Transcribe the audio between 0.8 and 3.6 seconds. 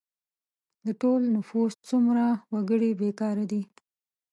د ټول نفوس څومره وګړي بې کاره